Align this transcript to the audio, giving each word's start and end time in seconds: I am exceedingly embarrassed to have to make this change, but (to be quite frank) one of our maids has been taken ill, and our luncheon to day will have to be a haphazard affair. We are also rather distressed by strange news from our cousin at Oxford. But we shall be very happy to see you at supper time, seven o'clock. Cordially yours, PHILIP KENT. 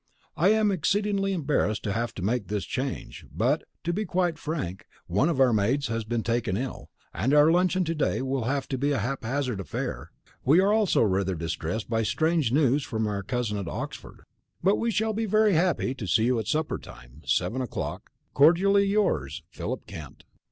I 0.35 0.49
am 0.49 0.71
exceedingly 0.71 1.31
embarrassed 1.31 1.83
to 1.83 1.93
have 1.93 2.11
to 2.15 2.23
make 2.23 2.47
this 2.47 2.65
change, 2.65 3.23
but 3.31 3.61
(to 3.83 3.93
be 3.93 4.03
quite 4.03 4.39
frank) 4.39 4.87
one 5.05 5.29
of 5.29 5.39
our 5.39 5.53
maids 5.53 5.89
has 5.89 6.03
been 6.05 6.23
taken 6.23 6.57
ill, 6.57 6.89
and 7.13 7.35
our 7.35 7.51
luncheon 7.51 7.83
to 7.83 7.93
day 7.93 8.23
will 8.23 8.45
have 8.45 8.67
to 8.69 8.79
be 8.79 8.93
a 8.93 8.97
haphazard 8.97 9.59
affair. 9.59 10.09
We 10.43 10.59
are 10.59 10.73
also 10.73 11.03
rather 11.03 11.35
distressed 11.35 11.87
by 11.87 12.01
strange 12.01 12.51
news 12.51 12.81
from 12.83 13.05
our 13.05 13.21
cousin 13.21 13.59
at 13.59 13.67
Oxford. 13.67 14.21
But 14.63 14.77
we 14.77 14.89
shall 14.89 15.13
be 15.13 15.27
very 15.27 15.53
happy 15.53 15.93
to 15.93 16.07
see 16.07 16.23
you 16.23 16.39
at 16.39 16.47
supper 16.47 16.79
time, 16.79 17.21
seven 17.23 17.61
o'clock. 17.61 18.09
Cordially 18.33 18.85
yours, 18.85 19.43
PHILIP 19.51 19.85
KENT. 19.85 20.23